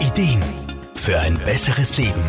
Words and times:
Ideen 0.00 0.42
für 0.94 1.18
ein 1.18 1.36
besseres 1.38 1.98
Leben. 1.98 2.22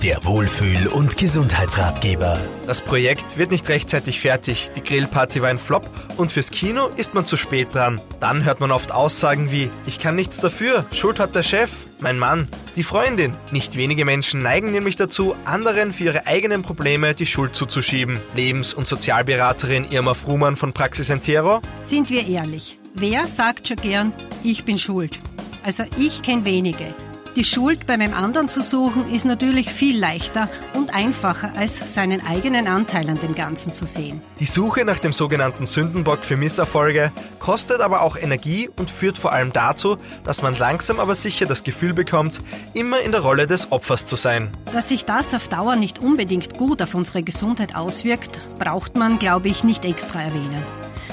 Der 0.00 0.24
Wohlfühl- 0.24 0.86
und 0.86 1.16
Gesundheitsratgeber. 1.16 2.38
Das 2.68 2.82
Projekt 2.82 3.36
wird 3.36 3.50
nicht 3.50 3.68
rechtzeitig 3.68 4.20
fertig, 4.20 4.70
die 4.76 4.82
Grillparty 4.82 5.42
war 5.42 5.48
ein 5.48 5.58
Flop 5.58 5.90
und 6.16 6.30
fürs 6.30 6.52
Kino 6.52 6.86
ist 6.96 7.12
man 7.12 7.26
zu 7.26 7.36
spät 7.36 7.74
dran. 7.74 8.00
Dann 8.20 8.44
hört 8.44 8.60
man 8.60 8.70
oft 8.70 8.92
Aussagen 8.92 9.50
wie, 9.50 9.70
ich 9.86 9.98
kann 9.98 10.14
nichts 10.14 10.38
dafür, 10.38 10.86
Schuld 10.92 11.18
hat 11.18 11.34
der 11.34 11.42
Chef, 11.42 11.70
mein 11.98 12.18
Mann, 12.18 12.46
die 12.76 12.84
Freundin. 12.84 13.34
Nicht 13.50 13.76
wenige 13.76 14.04
Menschen 14.04 14.42
neigen 14.42 14.70
nämlich 14.70 14.94
dazu, 14.94 15.34
anderen 15.44 15.92
für 15.92 16.04
ihre 16.04 16.26
eigenen 16.28 16.62
Probleme 16.62 17.14
die 17.16 17.26
Schuld 17.26 17.56
zuzuschieben. 17.56 18.20
Lebens- 18.36 18.72
und 18.72 18.86
Sozialberaterin 18.86 19.84
Irma 19.90 20.14
Frumann 20.14 20.54
von 20.54 20.72
Praxis 20.72 21.10
Entero. 21.10 21.60
Sind 21.82 22.08
wir 22.08 22.26
ehrlich, 22.28 22.78
wer 22.94 23.26
sagt 23.26 23.66
schon 23.66 23.78
gern, 23.78 24.12
ich 24.44 24.64
bin 24.64 24.78
schuld? 24.78 25.18
Also 25.62 25.84
ich 25.98 26.22
kenne 26.22 26.44
wenige. 26.44 26.94
Die 27.36 27.44
Schuld 27.44 27.86
bei 27.86 27.96
meinem 27.96 28.14
anderen 28.14 28.48
zu 28.48 28.60
suchen 28.60 29.08
ist 29.08 29.24
natürlich 29.24 29.70
viel 29.70 29.96
leichter 29.96 30.48
und 30.74 30.92
einfacher, 30.92 31.52
als 31.56 31.94
seinen 31.94 32.26
eigenen 32.26 32.66
Anteil 32.66 33.08
an 33.08 33.20
dem 33.20 33.36
Ganzen 33.36 33.70
zu 33.72 33.86
sehen. 33.86 34.20
Die 34.40 34.46
Suche 34.46 34.84
nach 34.84 34.98
dem 34.98 35.12
sogenannten 35.12 35.64
Sündenbock 35.64 36.24
für 36.24 36.36
Misserfolge 36.36 37.12
kostet 37.38 37.82
aber 37.82 38.02
auch 38.02 38.16
Energie 38.16 38.68
und 38.76 38.90
führt 38.90 39.16
vor 39.16 39.32
allem 39.32 39.52
dazu, 39.52 39.96
dass 40.24 40.42
man 40.42 40.58
langsam 40.58 40.98
aber 40.98 41.14
sicher 41.14 41.46
das 41.46 41.62
Gefühl 41.62 41.94
bekommt, 41.94 42.40
immer 42.74 43.00
in 43.00 43.12
der 43.12 43.20
Rolle 43.20 43.46
des 43.46 43.70
Opfers 43.70 44.06
zu 44.06 44.16
sein. 44.16 44.50
Dass 44.72 44.88
sich 44.88 45.04
das 45.04 45.32
auf 45.32 45.46
Dauer 45.46 45.76
nicht 45.76 46.00
unbedingt 46.00 46.58
gut 46.58 46.82
auf 46.82 46.96
unsere 46.96 47.22
Gesundheit 47.22 47.76
auswirkt, 47.76 48.40
braucht 48.58 48.96
man, 48.96 49.20
glaube 49.20 49.48
ich, 49.48 49.62
nicht 49.62 49.84
extra 49.84 50.20
erwähnen. 50.20 50.64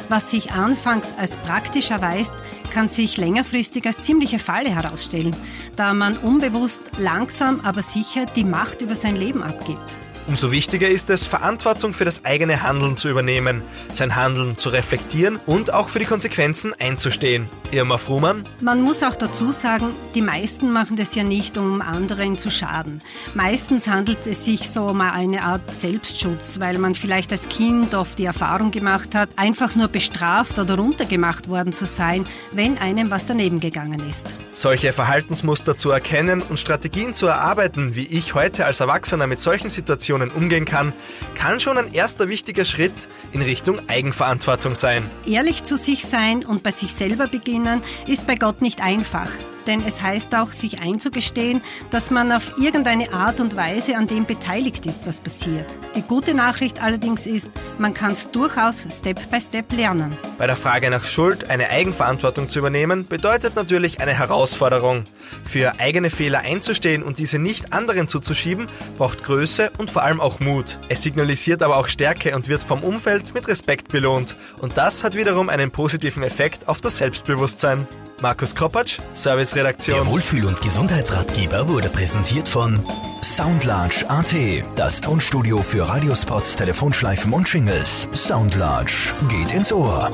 Was 0.09 0.31
sich 0.31 0.51
anfangs 0.51 1.13
als 1.17 1.37
praktisch 1.37 1.91
erweist, 1.91 2.33
kann 2.71 2.87
sich 2.87 3.17
längerfristig 3.17 3.85
als 3.85 4.01
ziemliche 4.01 4.39
Falle 4.39 4.69
herausstellen, 4.69 5.35
da 5.75 5.93
man 5.93 6.17
unbewusst 6.17 6.81
langsam 6.97 7.59
aber 7.63 7.81
sicher 7.81 8.25
die 8.25 8.43
Macht 8.43 8.81
über 8.81 8.95
sein 8.95 9.15
Leben 9.15 9.43
abgibt. 9.43 9.97
Umso 10.27 10.51
wichtiger 10.51 10.89
ist 10.89 11.09
es, 11.09 11.25
Verantwortung 11.25 11.93
für 11.93 12.03
das 12.03 12.25
eigene 12.25 12.61
Handeln 12.61 12.97
zu 12.97 13.07
übernehmen, 13.07 13.61
sein 13.93 14.17
Handeln 14.17 14.57
zu 14.57 14.67
reflektieren 14.67 15.39
und 15.45 15.73
auch 15.73 15.87
für 15.87 15.99
die 15.99 16.05
Konsequenzen 16.05 16.73
einzustehen. 16.77 17.47
Irma 17.71 17.97
Frumann? 17.97 18.43
Man 18.61 18.81
muss 18.81 19.03
auch 19.03 19.15
dazu 19.15 19.53
sagen, 19.53 19.91
die 20.15 20.21
meisten 20.21 20.71
machen 20.71 20.97
das 20.97 21.15
ja 21.15 21.23
nicht, 21.23 21.57
um 21.57 21.81
anderen 21.81 22.37
zu 22.37 22.51
schaden. 22.51 22.99
Meistens 23.35 23.87
handelt 23.87 24.27
es 24.27 24.43
sich 24.43 24.69
so 24.69 24.87
um 24.87 24.99
eine 24.99 25.43
Art 25.43 25.73
Selbstschutz, 25.73 26.59
weil 26.59 26.77
man 26.77 26.93
vielleicht 26.93 27.31
als 27.31 27.47
Kind 27.47 27.95
oft 27.95 28.19
die 28.19 28.25
Erfahrung 28.25 28.71
gemacht 28.71 29.15
hat, 29.15 29.29
einfach 29.37 29.75
nur 29.75 29.87
bestraft 29.87 30.59
oder 30.59 30.75
runtergemacht 30.75 31.47
worden 31.47 31.71
zu 31.71 31.85
sein, 31.87 32.25
wenn 32.51 32.77
einem 32.77 33.11
was 33.11 33.25
daneben 33.25 33.61
gegangen 33.61 34.01
ist. 34.09 34.27
Solche 34.51 34.91
Verhaltensmuster 34.91 35.77
zu 35.77 35.91
erkennen 35.91 36.41
und 36.41 36.59
Strategien 36.59 37.13
zu 37.13 37.27
erarbeiten, 37.27 37.95
wie 37.95 38.07
ich 38.07 38.33
heute 38.33 38.65
als 38.65 38.81
Erwachsener 38.81 39.27
mit 39.27 39.39
solchen 39.39 39.69
Situationen 39.69 40.16
Situationen 40.17 40.31
umgehen 40.31 40.65
kann, 40.65 40.93
kann 41.35 41.59
schon 41.59 41.77
ein 41.77 41.93
erster 41.93 42.29
wichtiger 42.29 42.65
Schritt 42.65 43.07
in 43.31 43.41
Richtung 43.41 43.79
Eigenverantwortung 43.87 44.75
sein. 44.75 45.09
Ehrlich 45.25 45.63
zu 45.63 45.77
sich 45.77 46.05
sein 46.05 46.45
und 46.45 46.63
bei 46.63 46.71
sich 46.71 46.93
selber 46.93 47.27
beginnen, 47.27 47.81
ist 48.07 48.25
bei 48.25 48.35
Gott 48.35 48.61
nicht 48.61 48.81
einfach 48.81 49.29
denn 49.67 49.83
es 49.85 50.01
heißt 50.01 50.33
auch, 50.35 50.51
sich 50.51 50.79
einzugestehen, 50.79 51.61
dass 51.89 52.09
man 52.09 52.31
auf 52.31 52.57
irgendeine 52.57 53.13
Art 53.13 53.39
und 53.39 53.55
Weise 53.55 53.97
an 53.97 54.07
dem 54.07 54.25
beteiligt 54.25 54.85
ist, 54.85 55.05
was 55.05 55.21
passiert. 55.21 55.65
Die 55.95 56.01
gute 56.01 56.33
Nachricht 56.33 56.81
allerdings 56.81 57.27
ist, 57.27 57.49
man 57.77 57.93
kann 57.93 58.13
es 58.13 58.31
durchaus 58.31 58.87
Step 58.89 59.29
by 59.29 59.39
Step 59.39 59.71
lernen. 59.73 60.17
Bei 60.37 60.47
der 60.47 60.55
Frage 60.55 60.89
nach 60.89 61.05
Schuld 61.05 61.49
eine 61.49 61.69
Eigenverantwortung 61.69 62.49
zu 62.49 62.59
übernehmen, 62.59 63.05
bedeutet 63.05 63.55
natürlich 63.55 63.99
eine 63.99 64.13
Herausforderung. 64.13 65.03
Für 65.43 65.79
eigene 65.79 66.09
Fehler 66.09 66.39
einzustehen 66.39 67.03
und 67.03 67.19
diese 67.19 67.39
nicht 67.39 67.73
anderen 67.73 68.07
zuzuschieben, 68.07 68.67
braucht 68.97 69.23
Größe 69.23 69.71
und 69.77 69.91
vor 69.91 70.03
allem 70.03 70.21
auch 70.21 70.39
Mut. 70.39 70.79
Es 70.89 71.03
signalisiert 71.03 71.61
aber 71.61 71.77
auch 71.77 71.87
Stärke 71.87 72.35
und 72.35 72.47
wird 72.47 72.63
vom 72.63 72.83
Umfeld 72.83 73.33
mit 73.33 73.47
Respekt 73.47 73.89
belohnt. 73.89 74.35
Und 74.59 74.77
das 74.77 75.03
hat 75.03 75.15
wiederum 75.15 75.49
einen 75.49 75.71
positiven 75.71 76.23
Effekt 76.23 76.67
auf 76.67 76.81
das 76.81 76.97
Selbstbewusstsein. 76.97 77.87
Markus 78.19 78.55
Kropatsch, 78.55 78.99
Serviceredaktion. 79.13 79.97
Der 79.97 80.07
Wohlfühl- 80.07 80.45
und 80.45 80.61
Gesundheitsratgeber 80.61 81.67
wurde 81.67 81.89
präsentiert 81.89 82.49
von 82.49 82.79
Soundlarge 83.21 84.05
AT, 84.09 84.33
das 84.75 85.01
Tonstudio 85.01 85.61
für 85.61 85.87
Radiospots, 85.87 86.55
Telefonschleifen 86.55 87.31
und 87.31 87.47
Shingles. 87.47 88.09
Soundlarge 88.13 89.13
geht 89.29 89.53
ins 89.53 89.71
Ohr. 89.71 90.09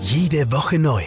Jede 0.00 0.52
Woche 0.52 0.78
neu. 0.78 1.04